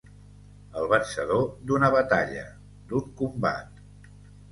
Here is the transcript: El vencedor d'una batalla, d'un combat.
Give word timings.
El 0.79 0.87
vencedor 0.93 1.43
d'una 1.71 1.89
batalla, 1.95 2.41
d'un 2.93 3.13
combat. 3.21 3.79